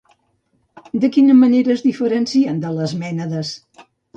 [1.03, 3.53] De quina manera es diferencien de les mènades?